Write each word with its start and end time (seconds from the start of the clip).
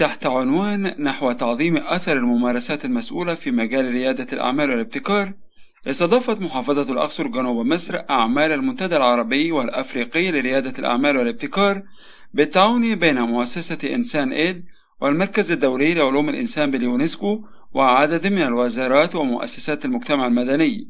تحت 0.00 0.26
عنوان 0.26 0.94
نحو 0.98 1.32
تعظيم 1.32 1.76
أثر 1.76 2.16
الممارسات 2.16 2.84
المسؤولة 2.84 3.34
في 3.34 3.50
مجال 3.50 3.90
ريادة 3.90 4.26
الأعمال 4.32 4.70
والابتكار 4.70 5.32
استضافت 5.86 6.40
محافظة 6.40 6.92
الأقصر 6.92 7.26
جنوب 7.26 7.66
مصر 7.66 8.02
أعمال 8.10 8.52
المنتدى 8.52 8.96
العربي 8.96 9.52
والأفريقي 9.52 10.30
لريادة 10.30 10.72
الأعمال 10.78 11.16
والابتكار 11.16 11.82
بالتعاون 12.34 12.94
بين 12.94 13.20
مؤسسة 13.20 13.94
إنسان 13.94 14.32
إيد 14.32 14.64
والمركز 15.00 15.52
الدولي 15.52 15.94
لعلوم 15.94 16.28
الإنسان 16.28 16.70
باليونسكو 16.70 17.44
وعدد 17.74 18.26
من 18.26 18.42
الوزارات 18.42 19.14
ومؤسسات 19.16 19.84
المجتمع 19.84 20.26
المدني. 20.26 20.88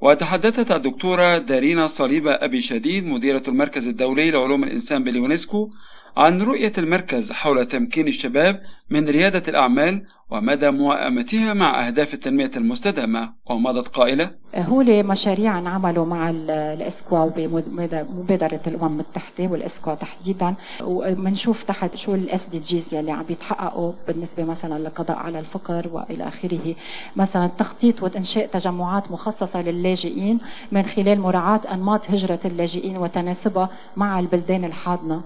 وتحدثت 0.00 0.72
الدكتورة 0.72 1.38
دارينا 1.38 1.86
صليبة 1.86 2.32
أبي 2.32 2.60
شديد 2.60 3.06
مديرة 3.06 3.42
المركز 3.48 3.88
الدولي 3.88 4.30
لعلوم 4.30 4.64
الإنسان 4.64 5.04
باليونسكو 5.04 5.70
عن 6.16 6.42
رؤية 6.42 6.72
المركز 6.78 7.32
حول 7.32 7.64
تمكين 7.66 8.08
الشباب 8.08 8.62
من 8.90 9.08
ريادة 9.08 9.42
الأعمال 9.48 10.02
ومدى 10.30 10.70
موائمتها 10.70 11.54
مع 11.54 11.86
أهداف 11.86 12.14
التنمية 12.14 12.50
المستدامة 12.56 13.32
ومضت 13.46 13.88
قائلة. 13.88 14.30
هو 14.56 14.82
مشاريع 14.82 15.52
عملوا 15.52 16.06
مع 16.06 16.30
الإسكوا 16.30 17.30
ومبادرة 17.36 18.60
الأمم 18.66 18.92
المتحدة 18.92 19.46
والإسكوا 19.52 19.94
تحديدا. 19.94 20.54
وبنشوف 20.80 21.62
تحت 21.62 21.96
شو 21.96 22.14
ال 22.14 22.46
SDGs 22.46 22.94
يلي 22.94 23.10
عم 23.10 23.22
بيتحققوا 23.22 23.92
بالنسبة 24.08 24.44
مثلا 24.44 24.78
للقضاء 24.78 25.16
على 25.16 25.38
الفقر 25.38 25.88
وإلى 25.92 26.28
آخره. 26.28 26.74
مثلا 27.16 27.50
تخطيط 27.58 28.02
وإنشاء 28.02 28.46
تجمعات 28.46 29.10
مخصصة 29.10 29.62
للاجئين 29.62 30.38
من 30.72 30.82
خلال 30.82 31.20
مراعاة 31.20 31.60
أنماط 31.72 32.10
هجرة 32.10 32.40
اللاجئين 32.44 32.96
وتناسبها 32.96 33.70
مع 33.96 34.20
البلدان 34.20 34.64
الحاضنة. 34.64 35.22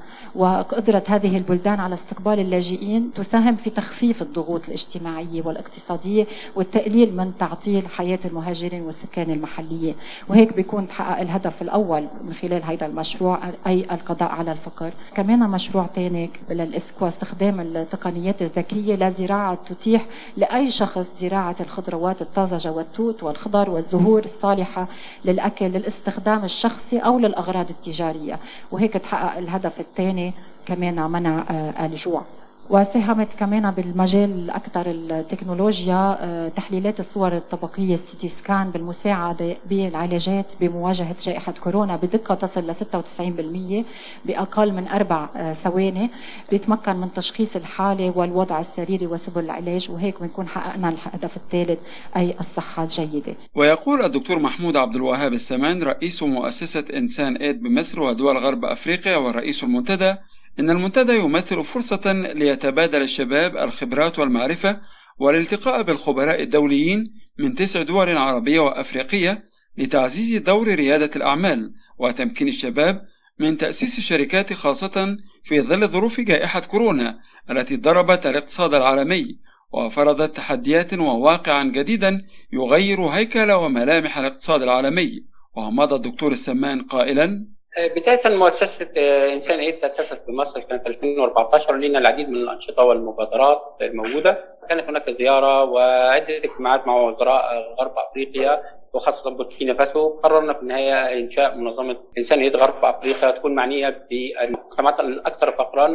وقدرة 0.77 1.03
هذه 1.09 1.37
البلدان 1.37 1.81
على 1.81 1.95
استقبال 1.95 2.41
اللاجئين 2.41 3.13
تساهم 3.15 3.57
في 3.57 3.71
تخفيف 3.71 4.23
الضغوط 4.23 4.67
الاجتماعية 4.67 5.43
والاقتصادية 5.45 6.27
والتقليل 6.55 7.17
من 7.17 7.33
تعطيل 7.39 7.89
حياة 7.89 8.19
المهاجرين 8.25 8.83
والسكان 8.83 9.31
المحليين. 9.31 9.95
وهيك 10.29 10.57
بيكون 10.57 10.89
تحقق 10.89 11.21
الهدف 11.21 11.63
الأول 11.63 12.07
من 12.25 12.33
خلال 12.33 12.65
هذا 12.65 12.87
المشروع 12.87 13.39
أي 13.67 13.81
القضاء 13.81 14.29
على 14.29 14.53
الفقر. 14.53 14.91
كمان 15.15 15.39
مشروع 15.39 15.87
ثاني 15.95 16.31
للإسكوا 16.51 17.09
استخدام 17.09 17.61
التقنيات 17.61 18.43
الذكية 18.43 18.95
لزراعة 18.97 19.59
تتيح 19.67 20.07
لأي 20.37 20.71
شخص 20.71 21.19
زراعة 21.21 21.57
الخضروات 21.61 22.23
الطازجة 22.23 22.73
والتوت 22.73 23.23
والخضر 23.23 23.71
والزهور 23.71 24.25
الصالحة 24.25 24.89
للأكل 25.25 25.67
للاستخدام 25.67 26.45
الشخصي 26.45 26.99
أو 26.99 27.19
للأغراض 27.19 27.71
التجارية. 27.71 28.39
وهيك 28.73 28.93
تحقق 28.93 29.39
الهدف 29.39 29.81
الثاني 29.81 30.33
كمان 30.67 31.11
منع 31.11 31.45
آه، 31.51 31.87
الجوع 31.87 32.23
وساهمت 32.71 33.35
كمان 33.35 33.71
بالمجال 33.71 34.51
أكثر 34.51 34.91
التكنولوجيا 34.91 36.19
آه، 36.21 36.49
تحليلات 36.49 37.01
الصور 37.01 37.37
الطبقية 37.37 37.95
السيتي 37.95 38.29
سكان 38.29 38.71
بالمساعدة 38.71 39.57
بالعلاجات 39.71 40.53
بمواجهة 40.61 41.17
جائحة 41.25 41.53
كورونا 41.53 41.97
بدقة 41.97 42.35
تصل 42.35 42.71
ل 42.71 42.75
96% 42.75 43.85
بأقل 44.25 44.73
من 44.73 44.89
أربع 44.89 45.29
آه، 45.37 45.53
ثواني 45.53 46.11
بيتمكن 46.51 46.97
من 46.97 47.13
تشخيص 47.13 47.57
الحالة 47.57 48.13
والوضع 48.17 48.61
السريري 48.61 49.07
وسبل 49.07 49.45
العلاج 49.45 49.91
وهيك 49.91 50.21
بنكون 50.21 50.49
حققنا 50.49 50.89
الهدف 50.89 51.37
الثالث 51.37 51.79
أي 52.17 52.35
الصحة 52.41 52.83
الجيدة. 52.83 53.35
ويقول 53.55 54.03
الدكتور 54.03 54.39
محمود 54.39 54.77
عبد 54.77 54.97
الوهاب 54.97 55.33
السمان 55.33 55.83
رئيس 55.83 56.23
مؤسسة 56.23 56.85
إنسان 56.97 57.37
إيد 57.37 57.63
بمصر 57.63 58.01
ودول 58.01 58.37
غرب 58.37 58.65
أفريقيا 58.65 59.17
والرئيس 59.17 59.65
المنتدى 59.65 60.15
إن 60.61 60.71
المنتدى 60.71 61.17
يمثل 61.17 61.65
فرصة 61.65 62.13
ليتبادل 62.13 63.03
الشباب 63.03 63.57
الخبرات 63.57 64.19
والمعرفة 64.19 64.81
والالتقاء 65.19 65.83
بالخبراء 65.83 66.43
الدوليين 66.43 67.15
من 67.39 67.55
تسع 67.55 67.83
دول 67.83 68.17
عربية 68.17 68.61
وأفريقية 68.61 69.43
لتعزيز 69.79 70.37
دور 70.37 70.75
ريادة 70.75 71.11
الأعمال 71.17 71.73
وتمكين 71.99 72.49
الشباب 72.49 73.07
من 73.39 73.59
تأسيس 73.59 73.99
الشركات 73.99 74.53
خاصة 74.53 75.17
في 75.45 75.61
ظل 75.61 75.89
ظروف 75.89 76.21
جائحة 76.21 76.61
كورونا 76.61 77.19
التي 77.51 77.77
ضربت 77.77 78.27
الاقتصاد 78.27 78.75
العالمي 78.75 79.39
وفرضت 79.73 80.37
تحديات 80.37 80.95
وواقعا 80.95 81.65
جديدا 81.65 82.27
يغير 82.53 83.01
هيكل 83.01 83.53
وملامح 83.53 84.19
الاقتصاد 84.19 84.63
العالمي. 84.63 85.27
ومضى 85.57 85.95
الدكتور 85.95 86.33
السمان 86.33 86.83
قائلا 86.83 87.47
بداية 87.79 88.21
مؤسسة 88.37 88.89
آه، 88.97 89.33
إنسان 89.33 89.59
إيد 89.59 89.79
تأسست 89.81 90.23
في 90.27 90.33
مصر 90.33 90.61
سنة 90.61 90.83
2014 90.87 91.77
لنا 91.77 91.99
العديد 91.99 92.29
من 92.29 92.37
الأنشطة 92.37 92.83
والمبادرات 92.83 93.63
الموجودة. 93.83 94.57
كانت 94.69 94.89
هناك 94.89 95.11
زيارة 95.11 95.65
وعدة 95.65 96.37
اجتماعات 96.37 96.87
مع 96.87 96.97
وزراء 97.01 97.75
غرب 97.81 97.95
أفريقيا 97.99 98.63
وخاصة 98.93 99.31
بوركينا 99.31 99.75
فاسو. 99.75 100.09
قررنا 100.09 100.53
في 100.53 100.63
النهاية 100.63 101.21
إنشاء 101.21 101.55
منظمة 101.55 101.97
إنسان 102.19 102.41
إيد 102.41 102.57
غرب 102.57 102.85
أفريقيا 102.85 103.31
تكون 103.31 103.55
معنية 103.55 104.07
بالمجتمعات 104.11 105.01
الأكثر 105.01 105.53
فقرا 105.53 105.87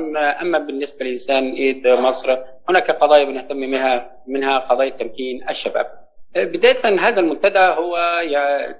أما 0.41 0.57
بالنسبة 0.57 1.05
لإنسان 1.05 1.51
إيد 1.53 1.87
مصر 1.87 2.37
هناك 2.69 2.91
قضايا 2.91 3.23
بنهتم 3.23 3.71
بها 3.71 4.11
منها 4.27 4.57
قضايا 4.59 4.89
تمكين 4.89 5.49
الشباب. 5.49 6.00
بداية 6.35 6.99
هذا 6.99 7.19
المنتدى 7.19 7.59
هو 7.59 7.97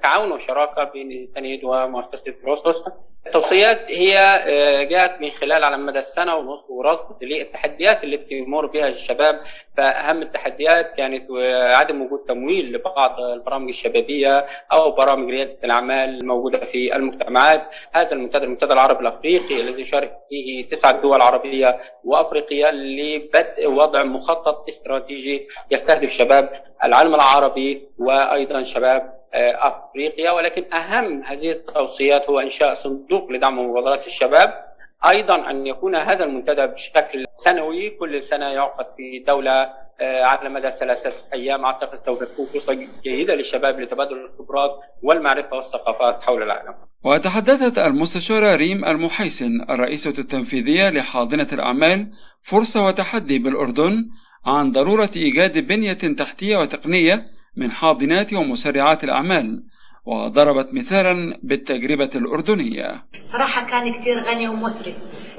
تعاون 0.04 0.32
وشراكة 0.32 0.84
بين 0.84 1.34
تنيد 1.36 1.64
ومؤسسة 1.64 2.34
روسوس 2.46 2.84
التوصيات 3.28 3.92
هي 3.92 4.18
آه، 4.18 4.84
جاءت 4.84 5.22
من 5.22 5.30
خلال 5.32 5.64
على 5.64 5.78
مدى 5.78 6.00
السنة 6.00 6.36
ونصف 6.36 6.70
ورصد 6.70 7.24
للتحديات 7.24 8.04
التي 8.04 8.36
يمر 8.36 8.66
بها 8.66 8.88
الشباب. 8.88 9.40
فأهم 9.78 10.22
التحديات 10.22 10.96
كانت 10.96 11.32
عدم 11.52 12.02
وجود 12.02 12.20
تمويل 12.20 12.74
لبعض 12.74 13.20
البرامج 13.20 13.70
الشبابية 13.70 14.46
أو 14.72 14.92
برامج 14.92 15.30
ريادة 15.30 15.58
الأعمال 15.64 16.10
الموجودة 16.10 16.66
في 16.66 16.96
المجتمعات. 16.96 17.64
هذا 17.94 18.12
المنتدى 18.12 18.44
المنتدى 18.46 18.74
العربي 18.74 19.02
الأفريقي 19.02 19.62
الذي 19.62 19.82
يشارك 19.82 20.18
فيه 20.30 20.70
تسعة 20.70 21.02
دول 21.02 21.22
عربية 21.22 21.80
وأفريقية 22.04 22.72
لبدء 22.72 23.68
وضع 23.68 24.04
مخطط 24.04 24.68
استراتيجي 24.70 25.48
يستهدف 25.72 26.12
شباب 26.12 26.71
العالم 26.84 27.16
العربي 27.16 27.88
وأيضا 27.98 28.64
شباب 28.64 29.22
آه، 29.34 29.58
أفريقيا. 29.68 30.32
ولكن 30.32 30.74
أهم 30.74 31.24
هذه 31.24 31.52
التوصيات 31.52 32.30
هو 32.30 32.40
إنشاء 32.40 32.76
صندوق 32.76 33.32
لدعم 33.32 33.60
مبادرات 33.60 34.08
الشباب. 34.08 34.66
أيضا 35.10 35.50
أن 35.50 35.68
يكون 35.68 35.96
هذا 35.96 36.24
المنتدى 36.24 36.68
بشكل 36.68 37.26
سنوي. 37.38 37.90
كل 37.90 38.24
سنة 38.24 38.46
يعقد 38.46 38.86
في 38.98 39.24
دولة 39.28 39.70
آه، 40.02 40.24
على 40.24 40.50
مدى 40.50 40.72
ثلاثة 40.72 41.12
أيام. 41.34 41.66
أعتقد 41.66 42.00
سوف 42.06 42.24
تكون 42.24 42.46
فرصة 42.46 42.88
جيدة 43.04 43.36
للشباب 43.36 43.80
لتبادل 43.80 44.26
الخبرات 44.26 44.80
والمعرفة 45.04 45.56
والثقافات 45.56 46.22
حول 46.22 46.44
العالم. 46.44 46.74
وتحدثت 47.04 47.78
المستشارة 47.80 48.56
ريم 48.56 48.86
المحيسن 48.86 49.66
الرئيسة 49.70 50.14
التنفيذية 50.20 50.90
لحاضنة 50.90 51.48
الأعمال 51.54 52.12
فرصة 52.42 52.86
وتحدي 52.86 53.40
بالأردن. 53.40 54.10
عن 54.46 54.72
ضرورة 54.72 55.10
إيجاد 55.16 55.68
بنية 55.68 55.94
تحتية 55.94 56.58
وتقنية 56.58 57.26
من 57.56 57.72
حاضنات 57.72 58.34
ومسرعات 58.34 59.04
الأعمال 59.04 59.64
وضربت 60.06 60.74
مثالا 60.74 61.40
بالتجربة 61.44 62.10
الأردنية. 62.16 62.96
صراحة 63.24 63.66
كان 63.70 63.94
كثير 63.94 64.24
غني 64.24 64.48
ومثري. 64.48 64.96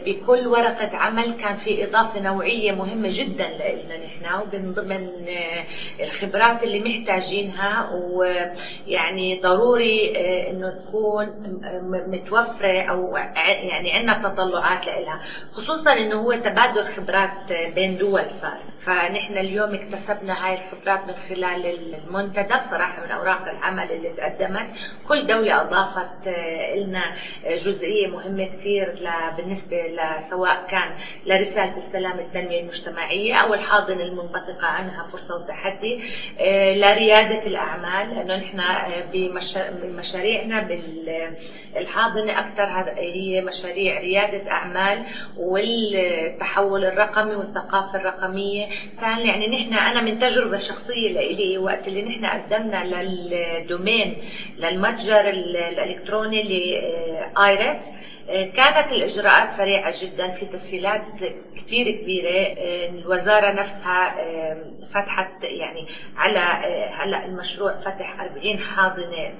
بكل 0.07 0.47
ورقة 0.47 0.97
عمل 0.97 1.33
كان 1.33 1.57
في 1.57 1.85
إضافة 1.85 2.21
نوعية 2.21 2.73
مهمة 2.73 3.09
جدا 3.12 3.49
لنا 3.49 4.07
نحن 4.07 4.35
ومن 4.35 4.73
ضمن 4.73 5.09
الخبرات 6.01 6.62
اللي 6.62 6.81
محتاجينها 6.81 7.91
ويعني 7.93 9.41
ضروري 9.41 10.12
آه، 10.17 10.51
إنه 10.51 10.71
تكون 10.71 11.27
متوفرة 12.09 12.83
أو 12.83 13.17
يعني 13.17 13.93
عندنا 13.93 14.29
تطلعات 14.29 14.87
لها 14.87 15.21
خصوصا 15.53 15.93
إنه 15.93 16.17
هو 16.17 16.33
تبادل 16.33 16.87
خبرات 16.87 17.53
بين 17.75 17.99
دول 17.99 18.31
صار. 18.31 18.72
فنحن 18.87 19.38
اليوم 19.38 19.75
اكتسبنا 19.75 20.46
هاي 20.46 20.55
الخبرات 20.55 21.06
من 21.06 21.14
خلال 21.29 21.67
المنتدى. 21.67 22.55
بصراحة 22.58 23.02
من 23.05 23.11
أوراق 23.11 23.49
العمل 23.49 23.93
اللي 23.93 24.08
تقدمت. 24.08 24.67
كل 25.08 25.26
دولة 25.26 25.61
أضافت 25.61 26.26
آه، 26.26 26.75
لنا 26.76 27.02
جزئية 27.46 28.06
مهمة 28.06 28.44
كثير 28.44 28.94
بالنسبة 29.37 29.76
سواء 30.20 30.67
كان 30.70 30.90
لرسالة 31.26 31.76
السلام 31.76 32.19
التنمية 32.19 32.61
المجتمعية 32.61 33.34
أو 33.34 33.55
الحاضنة 33.55 34.02
المنبثقة 34.02 34.67
عنها 34.67 35.06
فرصة 35.12 35.37
وتحدي 35.37 36.00
آه، 36.40 36.75
لريادة 36.75 37.46
الأعمال 37.46 38.14
لأنه 38.14 38.37
نحن 38.37 38.61
آه، 38.61 39.05
بمشاريعنا 39.82 40.61
بالحاضنة 40.61 42.38
أكثر. 42.40 42.62
هي 42.99 43.40
مشاريع 43.40 44.00
ريادة 44.00 44.50
أعمال 44.50 45.02
والتحول 45.37 46.85
الرقمي 46.85 47.35
والثقافة 47.35 47.99
الرقمية 47.99 48.72
كان 49.01 49.19
يعني 49.19 49.47
نحن 49.49 49.75
أنا 49.75 50.01
من 50.01 50.19
تجربة 50.19 50.59
شخصية 50.59 51.13
لإلي 51.13 51.59
وقت 51.59 51.89
اللي 51.89 52.03
نحن 52.03 52.27
قدمنا 52.27 52.85
للدومين 52.85 54.23
للمتجر 54.59 55.29
الإلكتروني 55.29 56.43
لآيرس 56.43 57.91
كانت 58.29 58.93
الإجراءات 58.93 59.51
سريعة 59.51 59.95
جدا 60.03 60.31
في 60.31 60.47
تسهيلات 60.47 61.03
كثير 61.57 61.91
كبيرة 61.91 62.55
الوزارة 62.89 63.53
نفسها 63.53 64.15
فتحت 64.91 65.45
يعني 65.45 65.87
على 66.17 66.39
هلأ 66.93 67.25
المشروع 67.25 67.77
فتح 67.77 68.21
40 68.21 68.59
حاضنة 68.59 69.33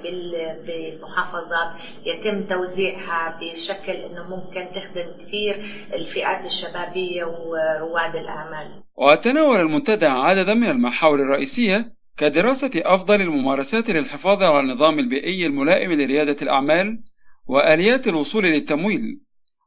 بالمحافظات 0.65 1.69
يتم 2.05 2.43
توزيعها 2.43 3.39
بشكل 3.41 3.91
إنه 3.91 4.35
ممكن 4.35 4.71
تخدم 4.71 5.05
كثير 5.25 5.65
الفئات 5.93 6.45
الشبابية 6.45 7.23
ورواد 7.25 8.15
الأعمال. 8.15 8.83
وتناول 8.95 9.59
المنتدى 9.59 10.05
عددا 10.05 10.53
من 10.53 10.69
المحاور 10.69 11.21
الرئيسية 11.21 11.95
كدراسة 12.17 12.71
أفضل 12.75 13.21
الممارسات 13.21 13.89
للحفاظ 13.89 14.43
على 14.43 14.59
النظام 14.59 14.99
البيئي 14.99 15.45
الملائم 15.45 15.91
لريادة 15.91 16.37
الأعمال 16.41 17.03
وآليات 17.47 18.07
الوصول 18.07 18.43
للتمويل. 18.43 19.19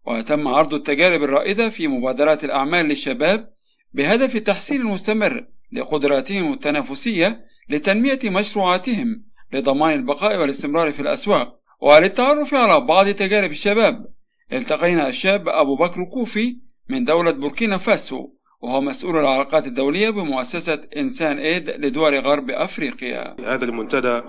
وتم 0.06 0.48
عرض 0.48 0.74
التجارب 0.74 1.22
الرائدة 1.22 1.68
في 1.68 1.88
مبادرات 1.88 2.44
الأعمال 2.44 2.86
للشباب 2.86 3.52
بهدف 3.92 4.36
التحسين 4.36 4.80
المستمر 4.80 5.46
لقدراتهم 5.72 6.52
التنافسية 6.52 7.46
لتنمية 7.68 8.18
مشروعاتهم 8.24 9.24
لضمان 9.52 9.94
البقاء 9.94 10.40
والاستمرار 10.40 10.92
في 10.92 11.00
الأسواق. 11.00 11.60
وللتعرف 11.80 12.54
على 12.54 12.80
بعض 12.80 13.08
تجارب 13.08 13.50
الشباب 13.50 14.06
التقينا 14.52 15.08
الشاب 15.08 15.48
أبو 15.48 15.76
بكر 15.76 16.04
كوفي 16.04 16.58
من 16.88 17.04
دولة 17.04 17.30
بوركينا 17.30 17.78
فاسو. 17.78 18.36
وهو 18.60 18.80
مسؤول 18.80 19.16
العلاقات 19.16 19.66
الدولية 19.66 20.10
بمؤسسة 20.10 20.80
إنسان 20.96 21.38
إيد 21.38 21.70
لدول 21.70 22.18
غرب 22.18 22.50
أفريقيا. 22.50 23.36
هذا 23.44 23.64
المنتدى 23.64 24.22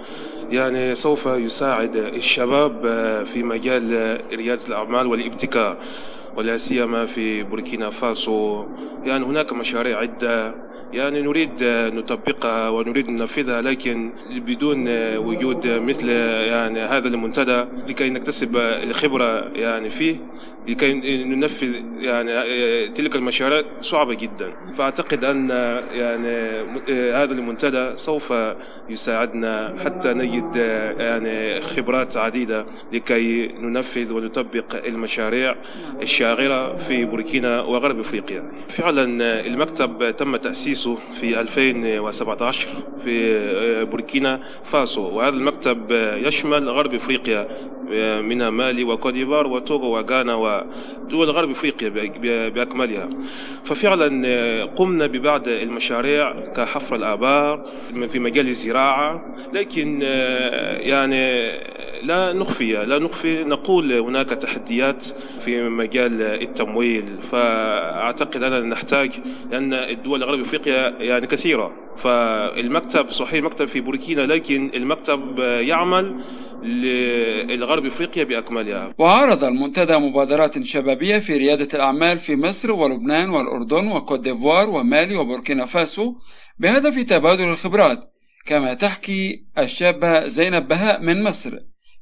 يعني 0.49 0.95
سوف 0.95 1.25
يساعد 1.25 1.95
الشباب 1.95 2.81
في 3.25 3.43
مجال 3.43 4.19
ريادة 4.33 4.61
الأعمال 4.67 5.07
والابتكار. 5.07 5.77
ولا 6.37 6.57
سيما 6.57 7.05
في 7.05 7.43
بوركينا 7.43 7.89
فاسو. 7.89 8.65
يعني 9.03 9.25
هناك 9.25 9.53
مشاريع 9.53 9.97
عدة. 9.97 10.67
يعني 10.93 11.21
نريد 11.21 11.51
نطبقها 11.63 12.69
ونريد 12.69 13.09
ننفذها 13.09 13.61
لكن 13.61 14.11
بدون 14.29 14.87
وجود 15.17 15.67
مثل 15.67 16.09
يعني 16.09 16.79
هذا 16.79 17.07
المنتدى 17.07 17.65
لكي 17.87 18.09
نكتسب 18.09 18.57
الخبرة 18.57 19.51
يعني 19.55 19.89
فيه 19.89 20.19
لكي 20.67 20.93
ننفذ 21.23 21.75
يعني 21.99 22.87
تلك 22.87 23.15
المشاريع 23.15 23.63
صعبة 23.81 24.13
جدا. 24.13 24.53
فأعتقد 24.77 25.25
أن 25.25 25.49
يعني 25.91 26.61
هذا 27.13 27.33
المنتدى 27.33 27.91
سوف 27.95 28.33
يساعدنا 28.89 29.75
حتى 29.85 30.13
نجد 30.13 30.55
يعني 30.99 31.61
خبرات 31.61 32.17
عديدة 32.17 32.65
لكي 32.93 33.47
ننفذ 33.47 34.13
ونطبق 34.13 34.85
المشاريع. 34.85 35.55
الشاغرة 36.33 36.77
في 36.77 37.05
بوركينا 37.05 37.61
وغرب 37.61 37.99
أفريقيا. 37.99 38.51
فعلا 38.69 39.03
المكتب 39.45 40.15
تم 40.17 40.35
تأسيسه 40.35 40.95
في 40.95 41.41
2017 41.41 42.67
في 43.03 43.85
بوركينا 43.85 44.39
فاسو. 44.63 45.01
وهذا 45.01 45.35
المكتب 45.35 45.91
يشمل 46.25 46.69
غرب 46.69 46.93
أفريقيا 46.93 47.47
منها 48.21 48.49
مالي 48.49 48.83
وكوديفار 48.83 49.47
وتوغو 49.47 49.95
وغانا 49.95 50.35
ودول 50.35 51.29
غرب 51.29 51.49
إفريقيا 51.49 51.89
بأكملها. 52.49 53.09
ففعلا 53.65 54.65
قمنا 54.65 55.07
ببعض 55.07 55.47
المشاريع 55.47 56.31
كحفر 56.55 56.95
الآبار 56.95 57.65
في 58.07 58.19
مجال 58.19 58.47
الزراعة. 58.47 59.31
لكن 59.53 60.01
يعني 60.81 61.51
لا 62.07 62.33
نخفي 62.33 62.73
لا 62.73 62.99
نخفي. 62.99 63.43
نقول 63.43 63.93
هناك 63.93 64.29
تحديات 64.29 65.05
في 65.39 65.63
مجال 65.69 66.21
التمويل 66.21 67.05
فأعتقد 67.31 68.43
أننا 68.43 68.61
نحتاج 68.61 69.11
لأن 69.51 69.73
الدول 69.73 70.23
الغرب 70.23 70.39
أفريقيا 70.39 70.95
يعني 70.99 71.27
كثيرة. 71.27 71.73
فالمكتب 71.97 73.09
صحيح 73.09 73.33
المكتب 73.33 73.65
في 73.65 73.81
بوركينا 73.81 74.21
لكن 74.21 74.71
المكتب 74.73 75.39
يعمل 75.39 76.15
للغرب 76.63 77.85
أفريقيا 77.85 78.23
بأكملها. 78.23 78.93
وعرض 78.97 79.43
المنتدى 79.43 79.97
مبادرات 79.97 80.63
شبابية 80.63 81.17
في 81.17 81.37
ريادة 81.37 81.67
الأعمال 81.73 82.17
في 82.17 82.35
مصر 82.35 82.71
ولبنان 82.71 83.29
والأردن 83.29 83.87
وكوت 83.87 84.19
ديفوار 84.19 84.69
ومالي 84.69 85.15
وبوركينا 85.15 85.65
فاسو 85.65 86.15
بهدف 86.59 87.03
تبادل 87.03 87.49
الخبرات 87.49 88.13
كما 88.45 88.73
تحكي 88.73 89.43
الشابة 89.57 90.27
زينب 90.27 90.67
بهاء 90.67 91.01
من 91.01 91.23
مصر. 91.23 91.51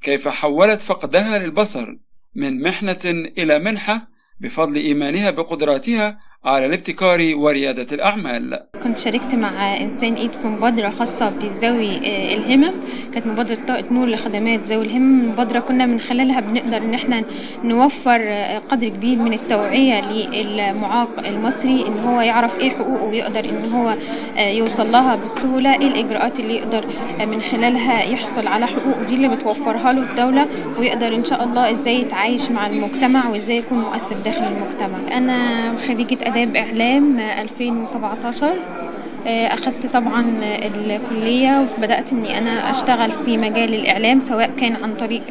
كيف 0.02 0.28
حولت 0.28 0.82
فقدها 0.82 1.40
للبصر 1.40 1.98
من 2.36 2.62
محنة 2.62 3.00
إلى 3.38 3.60
منحة 3.60 4.08
بفضل 4.40 4.76
إيمانها 4.76 5.32
بقدراتها 5.32 6.20
على 6.46 6.66
الابتكار 6.66 7.32
وريادة 7.36 7.88
الأعمال. 7.92 8.60
كنت 8.84 8.98
شاركت 8.98 9.36
مع 9.36 9.78
إنسان 9.78 10.14
إيد 10.14 10.32
في 10.32 10.48
مبادرة 10.48 10.90
خاصة 10.90 11.30
بذوي 11.30 11.98
الهمم. 12.34 12.72
كانت 13.14 13.28
مبادرة 13.28 13.58
طاقة 13.68 13.84
نور 13.92 14.08
لخدمات 14.08 14.60
ذوي 14.60 14.86
الهمم. 14.86 15.30
مبادرة 15.30 15.60
كنا 15.60 15.86
من 15.86 16.00
خلالها 16.00 16.40
بنقدر 16.40 16.78
إن 16.78 16.94
إحنا 16.94 17.24
نوفر 17.64 18.22
قدر 18.70 18.88
كبير 18.88 19.18
من 19.18 19.34
التوعية 19.34 20.02
للمعاق 20.12 21.10
المصري 21.28 21.86
إن 21.88 22.00
هو 22.08 22.22
يعرف 22.22 22.60
إيه 22.60 22.70
حقوقه 22.70 23.04
ويقدر 23.04 23.40
إن 23.40 23.72
هو 23.74 23.94
يوصل 24.38 24.92
لها 24.92 25.16
بسهولة. 25.16 25.74
إيه 25.74 25.88
الإجراءات 25.88 26.40
اللي 26.40 26.56
يقدر 26.56 26.86
من 27.20 27.42
خلالها 27.42 28.04
يحصل 28.04 28.48
على 28.48 28.68
حقوقه؟ 28.68 29.04
دي 29.04 29.16
اللي 29.16 29.28
بتوفرها 29.28 29.94
له 29.94 30.02
الدولة 30.02 30.48
ويقدر 30.80 31.16
إن 31.16 31.26
شاء 31.26 31.44
الله 31.44 31.72
إزاي 31.72 32.02
يتعايش 32.02 32.52
مع 32.52 32.68
المجتمع 32.68 33.30
وإزاي 33.30 33.58
يكون 33.58 33.78
مؤثر 33.78 34.16
داخل 34.26 34.44
المجتمع. 34.44 35.18
أنا 35.18 35.76
خريجة 35.88 36.18
آداب 36.36 36.56
إعلام 36.56 37.20
2017 37.20 38.85
أخدت 39.28 39.86
طبعا 39.94 40.26
الكلية 40.42 41.68
وبدأت 41.78 42.12
إني 42.12 42.38
أنا 42.38 42.72
أشتغل 42.72 43.12
في 43.26 43.38
مجال 43.38 43.74
الإعلام 43.74 44.20
سواء 44.20 44.52
كان 44.60 44.76
عن 44.84 44.96
طريق 44.96 45.22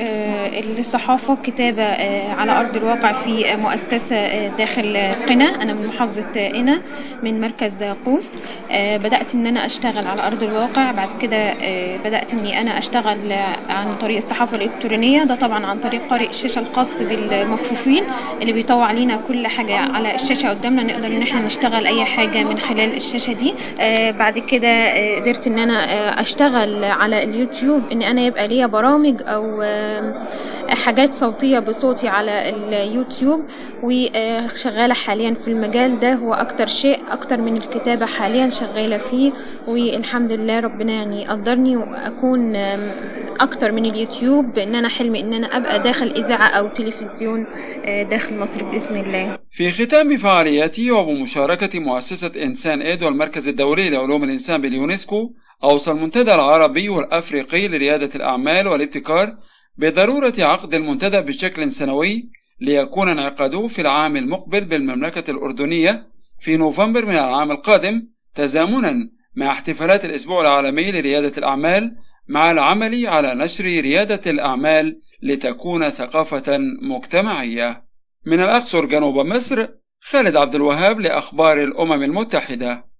الصحافة 0.78 1.36
كتابة 1.44 1.84
على 2.34 2.60
أرض 2.60 2.76
الواقع 2.76 3.12
في 3.12 3.56
مؤسسة 3.56 4.48
داخل 4.48 5.14
قنا. 5.28 5.62
أنا 5.62 5.72
من 5.74 5.86
محافظة 5.86 6.48
قنا 6.48 6.80
من 7.22 7.40
مركز 7.40 7.82
قوس. 7.82 8.30
بدأت 8.72 9.34
إن 9.34 9.46
أنا 9.46 9.66
أشتغل 9.66 10.06
على 10.06 10.26
أرض 10.26 10.42
الواقع. 10.42 10.92
بعد 10.92 11.08
كده 11.22 11.54
بدأت 12.04 12.34
إني 12.34 12.60
أنا 12.60 12.78
أشتغل 12.78 13.32
عن 13.68 13.94
طريق 14.00 14.16
الصحافة 14.16 14.56
الإلكترونية. 14.56 15.24
ده 15.24 15.34
طبعا 15.34 15.66
عن 15.66 15.78
طريق 15.78 16.00
قارئ 16.10 16.28
الشاشة 16.28 16.58
الخاص 16.58 17.00
بالمكفوفين 17.00 18.04
اللي 18.42 18.52
بيطوع 18.52 18.84
علينا 18.84 19.20
كل 19.28 19.46
حاجة 19.46 19.76
على 19.76 20.14
الشاشة 20.14 20.50
قدامنا. 20.50 20.82
نقدر 20.82 21.06
إن 21.08 21.22
إحنا 21.22 21.40
نشتغل 21.40 21.86
أي 21.86 22.04
حاجة 22.04 22.42
من 22.44 22.58
خلال 22.58 22.96
الشاشة 22.96 23.32
دي. 23.32 23.54
آه 23.80 23.83
بعد 24.18 24.38
كده 24.38 24.68
آه 24.68 25.20
قدرت 25.20 25.46
إن 25.46 25.58
أنا 25.58 25.84
آه 25.84 26.20
أشتغل 26.20 26.84
على 26.84 27.22
اليوتيوب 27.24 27.82
إن 27.92 28.02
أنا 28.02 28.20
يبقى 28.22 28.48
ليا 28.48 28.66
برامج 28.66 29.14
أو 29.22 29.62
حاجات 30.68 31.12
صوتية 31.12 31.58
بصوتي 31.58 32.08
على 32.08 32.48
اليوتيوب. 32.48 33.42
وشغالة 33.82 34.94
حاليا 34.94 35.34
في 35.34 35.48
المجال 35.48 35.98
ده 36.00 36.14
هو 36.14 36.34
أكتر 36.34 36.66
شيء 36.66 36.98
أكتر 37.10 37.40
من 37.40 37.56
الكتابة 37.56 38.06
حاليا 38.06 38.48
شغالة 38.48 38.96
فيه. 38.96 39.32
والحمد 39.68 40.32
لله 40.32 40.60
ربنا 40.60 40.92
يعني 40.92 41.28
قدرني 41.28 41.76
وأكون 41.76 42.56
أكتر 43.40 43.72
من 43.72 43.84
اليوتيوب 43.86 44.58
ان 44.58 44.74
أنا 44.74 44.88
حلمي 44.88 45.20
إن 45.20 45.32
أنا 45.32 45.56
أبقى 45.56 45.82
داخل 45.82 46.06
إذاعة 46.10 46.46
أو 46.48 46.68
تلفزيون 46.68 47.46
داخل 48.10 48.38
مصر 48.38 48.62
بإذن 48.64 48.96
الله. 48.96 49.38
في 49.50 49.70
ختام 49.70 50.16
فعالياته 50.16 50.92
وبمشاركة 50.92 51.78
مؤسسة 51.80 52.32
إنسان 52.42 52.82
إيد 52.82 53.02
والمركز 53.02 53.48
الدولي 53.48 53.90
لعلوم 53.90 54.24
الإنسان 54.24 54.60
باليونسكو 54.60 55.32
أوصى 55.64 55.90
المنتدى 55.90 56.34
العربي 56.34 56.88
والأفريقي 56.88 57.68
لريادة 57.68 58.10
الأعمال 58.14 58.68
والابتكار 58.68 59.34
بضرورة 59.78 60.32
عقد 60.38 60.74
المنتدى 60.74 61.20
بشكل 61.20 61.70
سنوي 61.70 62.28
ليكون 62.60 63.08
انعقاده 63.08 63.68
في 63.68 63.80
العام 63.80 64.16
المقبل 64.16 64.64
بالمملكة 64.64 65.30
الأردنية 65.30 66.06
في 66.40 66.56
نوفمبر 66.56 67.06
من 67.06 67.12
العام 67.14 67.50
القادم 67.50 68.02
تزامنا 68.34 69.08
مع 69.36 69.50
احتفالات 69.50 70.04
الأسبوع 70.04 70.40
العالمي 70.40 70.92
لريادة 70.92 71.32
الأعمال 71.38 71.92
مع 72.28 72.50
العمل 72.50 73.06
على 73.06 73.34
نشر 73.34 73.64
ريادة 73.64 74.30
الأعمال 74.30 75.00
لتكون 75.22 75.90
ثقافة 75.90 76.58
مجتمعية. 76.82 77.84
من 78.26 78.40
الأقصر 78.40 78.84
جنوب 78.84 79.26
مصر 79.26 79.66
خالد 80.00 80.36
عبد 80.36 80.54
الوهاب 80.54 81.00
لأخبار 81.00 81.62
الأمم 81.62 82.02
المتحدة. 82.02 82.93